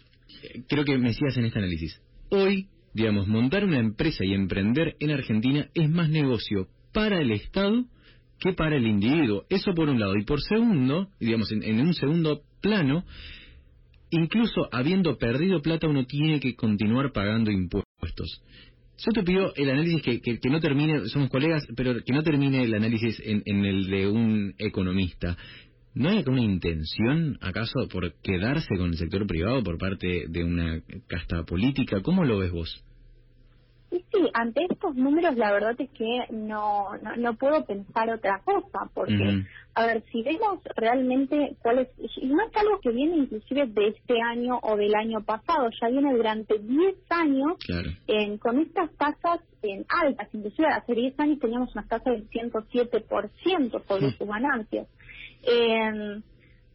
creo 0.68 0.84
que 0.84 0.98
me 0.98 1.08
decías 1.08 1.36
en 1.36 1.46
este 1.46 1.58
análisis, 1.58 2.00
hoy, 2.28 2.68
digamos, 2.94 3.26
montar 3.26 3.64
una 3.64 3.78
empresa 3.78 4.24
y 4.24 4.34
emprender 4.34 4.96
en 5.00 5.10
Argentina 5.10 5.68
es 5.74 5.90
más 5.90 6.08
negocio 6.08 6.68
para 6.92 7.20
el 7.20 7.30
Estado 7.32 7.84
que 8.38 8.52
para 8.52 8.76
el 8.76 8.86
individuo. 8.86 9.44
Eso 9.48 9.72
por 9.74 9.88
un 9.88 10.00
lado. 10.00 10.16
Y 10.16 10.24
por 10.24 10.40
segundo, 10.42 11.08
digamos, 11.20 11.50
en, 11.52 11.80
un 11.80 11.94
segundo 11.94 12.42
plano, 12.60 13.04
incluso 14.10 14.68
habiendo 14.72 15.16
perdido 15.16 15.62
plata 15.62 15.88
uno 15.88 16.04
tiene 16.06 16.40
que 16.40 16.54
continuar 16.56 17.12
pagando 17.12 17.50
impuestos. 17.50 18.42
Yo 18.98 19.10
te 19.12 19.22
pido 19.22 19.52
el 19.56 19.70
análisis 19.70 20.02
que, 20.02 20.20
que, 20.20 20.50
no 20.50 20.60
termine, 20.60 21.06
somos 21.08 21.28
colegas, 21.30 21.66
pero 21.76 22.02
que 22.04 22.12
no 22.12 22.22
termine 22.22 22.62
el 22.62 22.74
análisis 22.74 23.20
en, 23.24 23.42
en 23.46 23.64
el 23.64 23.86
de 23.86 24.08
un 24.08 24.54
economista. 24.58 25.36
¿No 25.94 26.08
hay 26.08 26.18
alguna 26.18 26.42
intención, 26.42 27.36
acaso, 27.40 27.88
por 27.90 28.14
quedarse 28.22 28.76
con 28.76 28.90
el 28.90 28.96
sector 28.96 29.26
privado 29.26 29.62
por 29.62 29.76
parte 29.78 30.26
de 30.28 30.44
una 30.44 30.82
casta 31.06 31.42
política? 31.44 32.00
¿Cómo 32.00 32.24
lo 32.24 32.38
ves 32.38 32.50
vos? 32.50 32.84
Sí, 33.92 34.02
sí, 34.10 34.30
ante 34.32 34.64
estos 34.70 34.96
números 34.96 35.36
la 35.36 35.52
verdad 35.52 35.74
es 35.78 35.90
que 35.90 36.24
no, 36.30 36.86
no, 37.18 37.34
puedo 37.34 37.62
pensar 37.66 38.08
otra 38.08 38.40
cosa, 38.42 38.90
porque, 38.94 39.44
a 39.74 39.84
ver, 39.84 40.02
si 40.10 40.22
vemos 40.22 40.60
realmente 40.76 41.56
cuál 41.60 41.80
es, 41.80 41.88
y 42.16 42.26
no 42.26 42.42
es 42.42 42.56
algo 42.56 42.80
que 42.80 42.90
viene 42.90 43.18
inclusive 43.18 43.66
de 43.66 43.88
este 43.88 44.14
año 44.22 44.58
o 44.62 44.76
del 44.76 44.94
año 44.94 45.22
pasado, 45.22 45.68
ya 45.78 45.88
viene 45.90 46.14
durante 46.14 46.58
10 46.58 46.94
años 47.10 47.58
en, 48.06 48.38
con 48.38 48.60
estas 48.60 48.90
tasas 48.96 49.40
en 49.60 49.84
altas, 49.90 50.26
inclusive 50.32 50.68
hace 50.68 50.94
10 50.94 51.20
años 51.20 51.38
teníamos 51.38 51.74
una 51.74 51.86
tasa 51.86 52.12
del 52.12 52.30
107% 52.30 53.86
sobre 53.86 54.10
sus 54.12 54.26
ganancias. 54.26 54.88
Eh, 55.42 56.22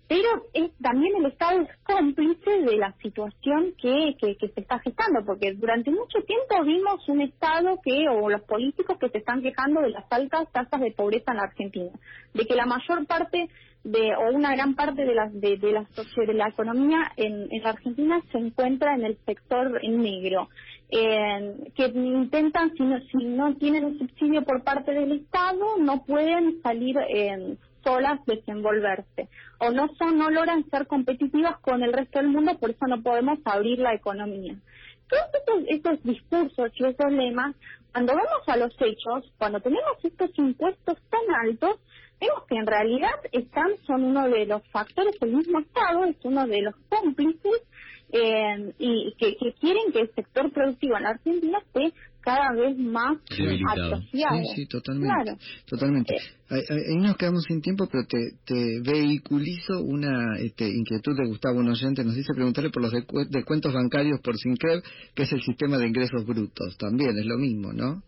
pero 0.08 0.46
es, 0.54 0.72
también 0.82 1.18
el 1.18 1.26
Estado 1.26 1.62
es 1.62 1.70
cómplice 1.84 2.62
de 2.62 2.78
la 2.78 2.94
situación 3.02 3.74
que, 3.82 4.16
que, 4.20 4.48
se 4.48 4.62
está 4.62 4.80
gestando, 4.80 5.26
porque 5.26 5.54
durante 5.54 5.92
mucho 5.92 6.20
tiempo 6.26 6.64
vimos 6.64 7.08
un 7.10 7.22
Estado 7.22 7.80
que, 7.84 8.08
o 8.10 8.30
los 8.30 8.42
políticos 8.44 8.98
que 9.00 9.10
se 9.10 9.18
están 9.18 9.42
quejando 9.42 9.82
de 9.82 9.90
las 9.90 10.06
altas 10.10 10.50
tasas 10.52 10.80
de 10.80 10.92
pobreza 10.92 11.34
en 11.34 11.40
Argentina, 11.40 11.92
de 12.34 12.46
que 12.46 12.56
la 12.56 12.66
mayor 12.66 13.06
parte 13.06 13.50
de, 13.84 14.16
o 14.16 14.34
una 14.34 14.56
gran 14.56 14.76
parte 14.76 15.06
de 15.06 15.14
la, 15.14 15.30
de, 15.30 15.58
de 15.58 15.72
la, 15.72 15.86
de 15.86 16.34
la 16.34 16.50
economía 16.50 17.12
en, 17.18 17.48
en 17.52 17.64
la 17.64 17.72
Argentina 17.72 18.22
se 18.32 18.38
encuentra 18.38 18.96
en 18.96 19.04
el 19.04 19.18
sector 19.26 19.82
negro. 19.84 20.48
Eh, 20.90 21.72
que 21.76 21.88
intentan, 21.88 22.72
si 22.78 22.84
no, 22.84 22.98
si 23.12 23.18
no 23.26 23.56
tienen 23.56 23.84
un 23.84 24.00
subsidio 24.00 24.44
por 24.44 24.64
parte 24.64 24.94
del 24.94 25.12
Estado, 25.12 25.78
no 25.80 26.06
pueden 26.06 26.62
salir 26.62 26.96
eh, 27.10 27.58
solas 27.84 28.20
desenvolverse 28.26 29.30
o 29.60 29.72
no 29.72 29.88
son 29.96 30.18
no 30.18 30.30
logran 30.30 30.70
ser 30.70 30.88
competitivas 30.88 31.60
con 31.60 31.84
el 31.84 31.94
resto 31.94 32.20
del 32.20 32.30
mundo 32.30 32.58
por 32.60 32.72
eso 32.72 32.88
no 32.88 33.02
podemos 33.02 33.40
abrir 33.46 33.80
la 33.80 33.94
economía. 33.94 34.56
Todos 35.10 35.64
estos, 35.70 36.04
discursos 36.04 36.72
y 36.76 36.86
esos 36.86 37.12
lemas 37.12 37.56
cuando 37.92 38.14
vamos 38.14 38.48
a 38.48 38.58
los 38.58 38.76
hechos 38.82 39.32
cuando 39.38 39.60
tenemos 39.60 39.98
estos 40.04 40.32
impuestos 40.38 40.98
tan 41.10 41.36
altos 41.46 41.80
vemos 42.20 42.44
que 42.48 42.56
en 42.56 42.68
realidad 42.68 43.20
están 43.32 43.78
son 43.86 44.04
uno 44.04 44.28
de 44.28 44.46
los 44.46 44.64
factores 44.70 45.20
del 45.20 45.34
mismo 45.34 45.60
estado 45.60 46.06
es 46.06 46.18
uno 46.24 46.46
de 46.48 46.62
los 46.62 46.76
cómplices 46.90 47.64
eh, 48.12 48.74
y 48.80 49.14
que, 49.18 49.36
que, 49.36 49.54
quieren 49.60 49.92
que 49.92 50.00
el 50.00 50.14
sector 50.16 50.52
productivo 50.52 50.96
en 50.96 51.04
la 51.04 51.10
Argentina 51.10 51.60
esté 51.60 51.94
cada 52.28 52.52
vez 52.52 52.78
más 52.78 53.18
asociado. 53.30 54.02
Sí, 54.12 54.56
sí, 54.56 54.66
totalmente. 54.68 55.38
Totalmente. 55.66 56.14
Eh. 56.14 56.20
Ahí, 56.50 56.98
nos 56.98 57.16
quedamos 57.16 57.46
sin 57.46 57.62
tiempo, 57.62 57.88
pero 57.90 58.04
te, 58.06 58.18
te 58.44 58.82
vehiculizo 58.82 59.82
una 59.82 60.38
este, 60.38 60.68
inquietud 60.68 61.16
de 61.16 61.30
Gustavo 61.30 61.64
Noyente. 61.64 62.04
Nos 62.04 62.16
dice 62.16 62.34
preguntarle 62.36 62.70
por 62.70 62.82
los 62.82 62.92
descuentos 63.30 63.74
bancarios 63.74 64.20
por 64.20 64.36
Sinclair, 64.36 64.84
que 65.16 65.24
es 65.24 65.32
el 65.32 65.42
sistema 65.42 65.78
de 65.78 65.88
ingresos 65.88 66.26
brutos. 66.26 66.78
También 66.78 67.18
es 67.18 67.26
lo 67.26 67.38
mismo, 67.38 67.72
¿no? 67.72 68.04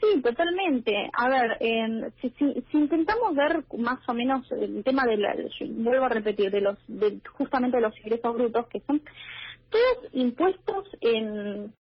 Sí, 0.00 0.20
totalmente. 0.20 0.92
A 1.16 1.28
ver, 1.28 1.56
eh, 1.60 2.10
si, 2.20 2.30
si, 2.30 2.76
intentamos 2.76 3.36
ver 3.36 3.62
más 3.78 4.00
o 4.08 4.14
menos 4.14 4.50
el 4.50 4.82
tema 4.82 5.04
de 5.04 5.16
la, 5.16 5.36
vuelvo 5.76 6.06
a 6.06 6.08
repetir, 6.08 6.50
de 6.50 6.60
los, 6.60 6.76
de, 6.88 7.20
justamente 7.38 7.76
de 7.76 7.84
los 7.84 7.96
ingresos 7.98 8.34
brutos, 8.34 8.66
que 8.66 8.80
son 8.80 9.00
todos 9.70 10.12
impuestos 10.12 10.88
en 11.00 11.72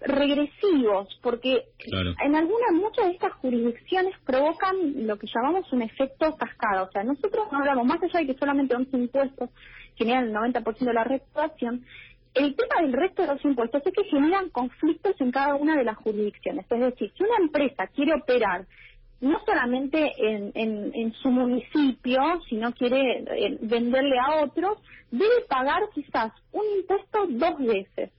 regresivos, 0.00 1.08
porque 1.22 1.64
en 1.86 2.34
algunas, 2.34 2.72
muchas 2.72 3.06
de 3.06 3.12
estas 3.12 3.32
jurisdicciones 3.34 4.14
provocan 4.24 5.06
lo 5.06 5.18
que 5.18 5.26
llamamos 5.34 5.70
un 5.72 5.82
efecto 5.82 6.36
cascada. 6.36 6.84
O 6.84 6.90
sea, 6.90 7.04
nosotros 7.04 7.48
no 7.52 7.58
hablamos 7.58 7.86
más 7.86 8.02
allá 8.02 8.20
de 8.20 8.26
que 8.26 8.38
solamente 8.38 8.74
11 8.74 8.96
impuestos 8.96 9.50
generan 9.96 10.28
el 10.28 10.34
90% 10.34 10.78
de 10.78 10.94
la 10.94 11.04
recaudación, 11.04 11.84
el 12.34 12.54
tema 12.54 12.82
del 12.82 12.92
resto 12.92 13.22
de 13.22 13.28
los 13.28 13.44
impuestos 13.44 13.82
es 13.84 13.92
que 13.92 14.04
generan 14.04 14.50
conflictos 14.50 15.20
en 15.20 15.32
cada 15.32 15.56
una 15.56 15.76
de 15.76 15.84
las 15.84 15.96
jurisdicciones. 15.96 16.64
Es 16.70 16.80
decir, 16.80 17.12
si 17.16 17.24
una 17.24 17.36
empresa 17.40 17.88
quiere 17.88 18.14
operar 18.14 18.66
no 19.20 19.38
solamente 19.44 20.12
en, 20.16 20.52
en, 20.54 21.12
su 21.14 21.28
municipio, 21.28 22.22
sino 22.48 22.72
quiere 22.72 23.18
eh, 23.18 23.58
venderle 23.60 24.16
a 24.18 24.44
otros, 24.44 24.78
debe 25.10 25.42
pagar 25.46 25.82
quizás 25.94 26.32
un 26.52 26.64
impuesto 26.78 27.26
dos 27.28 27.58
veces. 27.58 28.10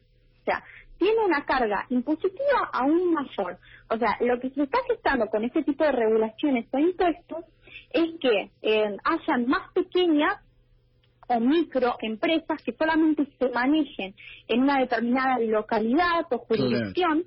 O 0.41 0.43
sea, 0.43 0.63
tiene 1.01 1.25
una 1.25 1.43
carga 1.45 1.87
impositiva 1.89 2.69
aún 2.71 3.11
mayor. 3.11 3.57
O 3.89 3.97
sea, 3.97 4.17
lo 4.19 4.39
que 4.39 4.51
se 4.51 4.61
está 4.61 4.77
gestando 4.87 5.25
con 5.31 5.43
este 5.43 5.63
tipo 5.63 5.83
de 5.83 5.93
regulaciones 5.93 6.67
o 6.71 6.77
impuestos 6.77 7.43
es 7.89 8.19
que 8.21 8.51
eh, 8.61 8.97
hayan 9.03 9.47
más 9.47 9.71
pequeñas 9.73 10.37
o 11.27 11.39
microempresas 11.39 12.61
que 12.63 12.73
solamente 12.73 13.25
se 13.39 13.49
manejen 13.49 14.13
en 14.47 14.61
una 14.61 14.77
determinada 14.79 15.39
localidad 15.39 16.27
o 16.29 16.37
jurisdicción 16.37 17.23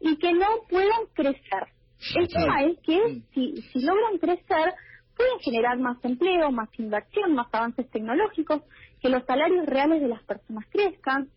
y 0.00 0.16
que 0.16 0.32
no 0.32 0.46
puedan 0.70 1.04
crecer. 1.12 1.66
El 2.16 2.26
tema 2.26 2.62
es 2.62 2.78
que 2.78 3.20
si, 3.34 3.60
si 3.60 3.84
logran 3.84 4.16
crecer, 4.18 4.72
pueden 5.14 5.38
generar 5.40 5.78
más 5.78 6.02
empleo, 6.02 6.50
más 6.50 6.70
inversión, 6.78 7.34
más 7.34 7.48
avances 7.52 7.90
tecnológicos, 7.90 8.62
que 9.02 9.10
los 9.10 9.26
salarios 9.26 9.66
reales 9.66 10.00
de 10.00 10.08
las 10.08 10.22
personas 10.22 10.64
crezcan, 10.70 11.28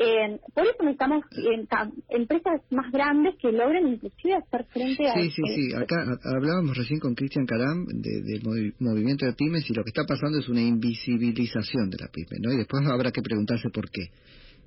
eh, 0.00 0.38
por 0.54 0.64
eso 0.64 0.76
necesitamos 0.80 1.24
eh, 1.32 1.66
empresas 2.10 2.62
más 2.70 2.90
grandes 2.92 3.34
que 3.40 3.50
logren 3.50 3.88
inclusive 3.88 4.36
hacer 4.36 4.64
frente 4.66 5.08
a... 5.08 5.14
Sí, 5.14 5.30
sí, 5.30 5.42
sí. 5.54 5.74
Acá 5.74 5.96
hablábamos 6.22 6.76
recién 6.76 7.00
con 7.00 7.14
Cristian 7.14 7.46
Caram 7.46 7.84
del 7.86 8.42
movimiento 8.78 9.26
de 9.26 9.32
pymes 9.32 9.68
y 9.68 9.74
lo 9.74 9.82
que 9.82 9.90
está 9.90 10.04
pasando 10.04 10.38
es 10.38 10.48
una 10.48 10.60
invisibilización 10.60 11.90
de 11.90 11.98
la 11.98 12.08
pyme, 12.08 12.38
¿no? 12.40 12.52
Y 12.52 12.58
después 12.58 12.86
habrá 12.86 13.10
que 13.10 13.22
preguntarse 13.22 13.70
por 13.70 13.90
qué. 13.90 14.10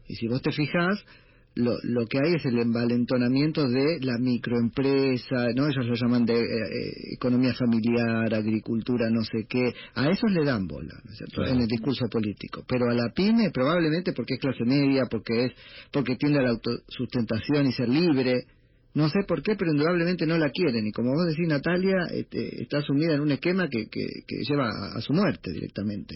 Y 0.07 0.15
si 0.15 0.27
vos 0.27 0.41
te 0.41 0.51
fijas, 0.51 1.05
lo, 1.55 1.73
lo 1.83 2.05
que 2.05 2.17
hay 2.17 2.35
es 2.35 2.45
el 2.45 2.59
envalentonamiento 2.59 3.67
de 3.67 3.99
la 4.01 4.17
microempresa, 4.17 5.47
¿no? 5.53 5.67
Ellos 5.67 5.85
lo 5.85 5.95
llaman 5.95 6.25
de 6.25 6.33
eh, 6.33 6.45
eh, 6.45 6.93
economía 7.15 7.53
familiar, 7.53 8.33
agricultura, 8.33 9.09
no 9.09 9.21
sé 9.23 9.45
qué. 9.49 9.73
A 9.95 10.09
esos 10.09 10.31
le 10.31 10.45
dan 10.45 10.65
bola, 10.65 10.93
¿no 11.03 11.11
es 11.11 11.17
cierto? 11.17 11.43
En 11.43 11.59
el 11.59 11.67
discurso 11.67 12.07
político. 12.09 12.63
Pero 12.67 12.89
a 12.89 12.93
la 12.93 13.11
pyme, 13.13 13.51
probablemente 13.51 14.13
porque 14.13 14.35
es 14.35 14.39
clase 14.39 14.63
media, 14.63 15.03
porque 15.09 15.45
es 15.45 15.51
porque 15.91 16.15
tiende 16.15 16.39
a 16.39 16.43
la 16.43 16.49
autosustentación 16.51 17.67
y 17.67 17.73
ser 17.73 17.89
libre, 17.89 18.45
no 18.93 19.09
sé 19.09 19.19
por 19.27 19.41
qué, 19.41 19.55
pero 19.55 19.71
indudablemente 19.71 20.25
no 20.25 20.37
la 20.37 20.49
quieren. 20.51 20.87
Y 20.87 20.91
como 20.91 21.11
vos 21.11 21.27
decís, 21.27 21.47
Natalia, 21.47 22.07
este, 22.13 22.61
está 22.61 22.81
sumida 22.81 23.15
en 23.15 23.21
un 23.21 23.31
esquema 23.31 23.67
que, 23.67 23.87
que, 23.89 24.35
lleva 24.47 24.69
a, 24.95 25.01
su 25.01 25.13
muerte 25.13 25.51
directamente. 25.51 26.15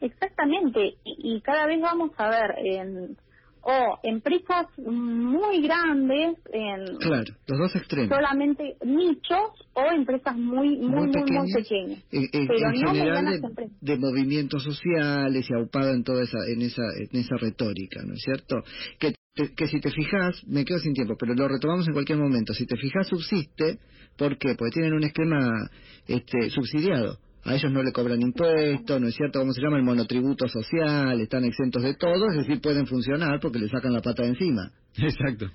Exactamente. 0.00 0.94
Y, 1.04 1.36
y 1.36 1.40
cada 1.40 1.66
vez 1.66 1.80
vamos 1.80 2.10
a 2.18 2.28
ver, 2.28 2.50
en 2.64 3.16
o 3.64 3.98
empresas 4.02 4.66
muy 4.78 5.62
grandes 5.62 6.36
en 6.52 6.96
claro, 6.98 7.34
los 7.46 7.58
dos 7.58 7.76
extremos. 7.76 8.08
solamente 8.08 8.76
nichos 8.84 9.50
o 9.72 9.82
empresas 9.92 10.36
muy 10.36 10.76
muy 10.76 11.08
muy, 11.08 11.12
pequeñas, 11.12 12.02
pero 12.10 12.70
en 12.72 12.86
general 12.86 13.40
de, 13.80 13.98
movimientos 13.98 14.62
sociales 14.62 15.46
y 15.48 15.54
aupado 15.54 15.90
en 15.94 16.04
toda 16.04 16.22
esa 16.22 16.38
en 16.46 16.62
esa 16.62 16.82
en 16.98 17.18
esa 17.18 17.36
retórica 17.36 18.02
no 18.04 18.14
es 18.14 18.22
cierto 18.22 18.56
que 18.98 19.14
que 19.56 19.66
si 19.66 19.80
te 19.80 19.90
fijas, 19.90 20.46
me 20.46 20.64
quedo 20.64 20.78
sin 20.78 20.94
tiempo, 20.94 21.16
pero 21.18 21.34
lo 21.34 21.48
retomamos 21.48 21.88
en 21.88 21.92
cualquier 21.92 22.18
momento. 22.18 22.54
Si 22.54 22.66
te 22.66 22.76
fijas, 22.76 23.08
subsiste, 23.08 23.80
¿por 24.16 24.38
qué? 24.38 24.54
Porque 24.54 24.74
tienen 24.74 24.92
un 24.92 25.02
esquema 25.02 25.70
este, 26.06 26.50
subsidiado 26.50 27.18
a 27.44 27.54
ellos 27.54 27.70
no 27.70 27.82
le 27.82 27.92
cobran 27.92 28.20
impuestos, 28.20 29.00
¿no 29.00 29.08
es 29.08 29.14
cierto? 29.14 29.40
¿Cómo 29.40 29.52
se 29.52 29.60
llama? 29.60 29.76
El 29.76 29.84
monotributo 29.84 30.48
social, 30.48 31.20
están 31.20 31.44
exentos 31.44 31.82
de 31.82 31.94
todo, 31.94 32.30
es 32.30 32.38
decir, 32.38 32.60
pueden 32.60 32.86
funcionar 32.86 33.38
porque 33.40 33.58
le 33.58 33.68
sacan 33.68 33.92
la 33.92 34.00
pata 34.00 34.22
de 34.22 34.30
encima. 34.30 34.70
Exacto. 34.96 35.46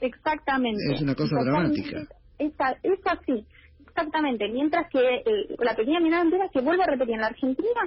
Exactamente. 0.00 0.94
Es 0.94 1.00
una 1.02 1.14
cosa 1.14 1.36
dramática. 1.42 2.02
Es, 2.38 2.52
es 2.82 3.00
así, 3.04 3.44
exactamente. 3.86 4.48
Mientras 4.48 4.90
que 4.90 4.98
eh, 4.98 5.56
la 5.58 5.74
pequeña 5.74 5.98
empresa, 5.98 6.44
que 6.52 6.60
vuelvo 6.60 6.82
a 6.82 6.86
repetir, 6.86 7.14
en 7.14 7.20
la 7.20 7.28
Argentina 7.28 7.80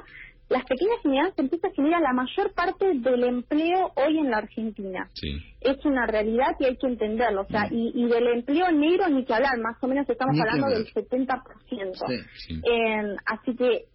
las 0.49 0.65
pequeñas 0.65 0.97
y 1.03 1.07
medianas 1.07 1.33
empresas 1.37 1.71
generan 1.75 2.01
la 2.01 2.13
mayor 2.13 2.51
parte 2.53 2.85
del 2.95 3.23
empleo 3.23 3.91
hoy 3.95 4.17
en 4.17 4.31
la 4.31 4.37
Argentina. 4.37 5.07
Es 5.61 5.83
una 5.85 6.05
realidad 6.05 6.55
y 6.59 6.65
hay 6.65 6.77
que 6.77 6.87
entenderlo. 6.87 7.41
O 7.41 7.47
sea, 7.47 7.65
mm. 7.65 7.73
y, 7.73 8.05
del 8.07 8.27
empleo 8.27 8.71
negro 8.71 9.07
ni 9.09 9.25
que 9.25 9.33
hablar, 9.33 9.57
más 9.59 9.75
o 9.81 9.87
menos 9.87 10.09
estamos 10.09 10.35
hablando 10.39 10.67
del 10.67 10.85
70%. 10.87 11.39
Eh, 12.49 13.15
así 13.25 13.55
que 13.55 13.85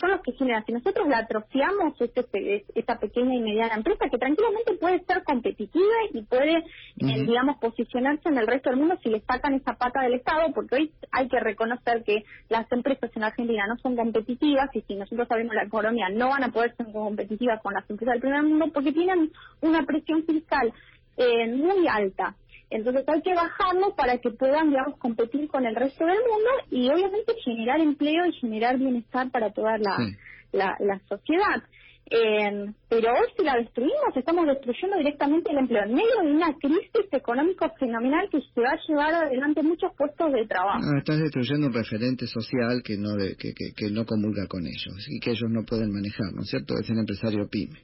son 0.00 0.10
los 0.10 0.20
que 0.22 0.32
generan. 0.32 0.64
Si 0.64 0.72
nosotros 0.72 1.08
la 1.08 1.18
atrofiamos, 1.18 2.00
este, 2.00 2.64
esta 2.74 2.98
pequeña 2.98 3.34
y 3.34 3.40
mediana 3.40 3.74
empresa, 3.74 4.08
que 4.10 4.18
tranquilamente 4.18 4.74
puede 4.74 5.04
ser 5.04 5.22
competitiva 5.24 5.94
y 6.12 6.22
puede, 6.22 6.58
eh, 6.58 7.24
digamos, 7.26 7.58
posicionarse 7.58 8.28
en 8.28 8.38
el 8.38 8.46
resto 8.46 8.70
del 8.70 8.78
mundo 8.78 8.96
si 9.02 9.10
le 9.10 9.20
sacan 9.20 9.54
esa 9.54 9.74
pata 9.74 10.02
del 10.02 10.14
Estado, 10.14 10.52
porque 10.54 10.76
hoy 10.76 10.92
hay 11.12 11.28
que 11.28 11.40
reconocer 11.40 12.04
que 12.04 12.24
las 12.48 12.70
empresas 12.72 13.10
en 13.14 13.24
Argentina 13.24 13.66
no 13.66 13.76
son 13.78 13.96
competitivas 13.96 14.70
y 14.74 14.82
si 14.82 14.94
nosotros 14.94 15.28
sabemos 15.28 15.54
la 15.54 15.64
economía 15.64 16.08
no 16.10 16.28
van 16.28 16.44
a 16.44 16.48
poder 16.48 16.74
ser 16.76 16.86
competitivas 16.92 17.60
con 17.62 17.74
las 17.74 17.88
empresas 17.88 18.14
del 18.14 18.22
primer 18.22 18.42
mundo 18.42 18.66
porque 18.72 18.92
tienen 18.92 19.30
una 19.60 19.84
presión 19.84 20.24
fiscal 20.24 20.72
eh, 21.18 21.46
muy 21.54 21.86
alta. 21.88 22.34
Entonces 22.70 23.04
hay 23.08 23.22
que 23.22 23.34
bajarlo 23.34 23.94
para 23.96 24.18
que 24.18 24.30
puedan, 24.30 24.70
digamos, 24.70 24.98
competir 24.98 25.48
con 25.48 25.64
el 25.64 25.74
resto 25.74 26.04
del 26.04 26.18
mundo 26.18 26.50
y 26.70 26.90
obviamente 26.90 27.34
generar 27.44 27.80
empleo 27.80 28.26
y 28.26 28.32
generar 28.34 28.78
bienestar 28.78 29.30
para 29.30 29.52
toda 29.52 29.78
la, 29.78 30.76
la 30.78 31.00
sociedad. 31.08 31.62
Eh, 32.10 32.72
pero 32.88 33.12
hoy 33.12 33.26
si 33.36 33.44
la 33.44 33.56
destruimos, 33.56 34.16
estamos 34.16 34.46
destruyendo 34.46 34.96
directamente 34.96 35.50
el 35.52 35.58
empleo 35.58 35.84
en 35.84 35.92
medio 35.92 36.22
de 36.24 36.32
una 36.32 36.54
crisis 36.56 37.12
económica 37.12 37.70
fenomenal 37.78 38.26
que 38.32 38.40
se 38.40 38.60
va 38.62 38.70
a 38.70 38.80
llevar 38.88 39.14
adelante 39.26 39.62
muchos 39.62 39.92
puestos 39.94 40.32
de 40.32 40.46
trabajo. 40.46 40.80
Ah, 40.80 40.98
estás 40.98 41.18
destruyendo 41.18 41.66
un 41.66 41.74
referente 41.74 42.26
social 42.26 42.82
que 42.82 42.96
no 42.96 43.14
que, 43.36 43.52
que, 43.52 43.90
no 43.90 44.06
comulga 44.06 44.46
con 44.46 44.64
ellos 44.64 45.06
y 45.06 45.20
que 45.20 45.32
ellos 45.32 45.50
no 45.50 45.64
pueden 45.64 45.92
manejar, 45.92 46.32
¿no 46.32 46.42
es 46.42 46.48
cierto? 46.48 46.74
Es 46.80 46.88
el 46.88 46.98
empresario 46.98 47.46
pyme. 47.46 47.78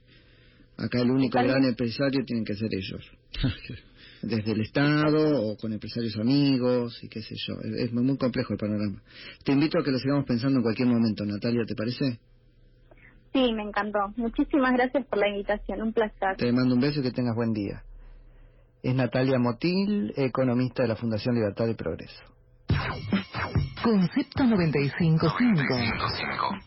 Acá 0.78 1.02
el 1.02 1.10
único 1.10 1.38
gran 1.38 1.62
empresario 1.62 2.24
tienen 2.24 2.46
que 2.46 2.54
ser 2.54 2.70
ellos. 2.72 3.04
Desde 4.22 4.52
el 4.52 4.62
Estado 4.62 5.42
o 5.42 5.56
con 5.56 5.72
empresarios 5.72 6.16
amigos 6.16 6.98
y 7.02 7.08
qué 7.08 7.20
sé 7.20 7.34
yo. 7.46 7.54
Es 7.78 7.92
muy 7.92 8.16
complejo 8.16 8.54
el 8.54 8.58
panorama. 8.58 9.02
Te 9.44 9.52
invito 9.52 9.78
a 9.78 9.84
que 9.84 9.90
lo 9.90 9.98
sigamos 9.98 10.24
pensando 10.24 10.58
en 10.58 10.62
cualquier 10.62 10.88
momento, 10.88 11.26
Natalia, 11.26 11.64
¿te 11.66 11.74
parece? 11.74 12.20
Sí, 13.34 13.52
me 13.52 13.64
encantó. 13.64 13.98
Muchísimas 14.16 14.72
gracias 14.74 15.04
por 15.06 15.18
la 15.18 15.28
invitación. 15.28 15.82
Un 15.82 15.92
placer. 15.92 16.36
Te 16.38 16.52
mando 16.52 16.76
un 16.76 16.80
beso 16.80 17.00
y 17.00 17.02
que 17.02 17.10
tengas 17.10 17.34
buen 17.34 17.52
día. 17.52 17.82
Es 18.82 18.94
Natalia 18.94 19.38
Motil, 19.38 20.14
economista 20.16 20.84
de 20.84 20.88
la 20.88 20.96
Fundación 20.96 21.34
Libertad 21.34 21.66
y 21.66 21.74
Progreso. 21.74 22.22
Concepto 23.82 24.44
95.5. 24.44 26.62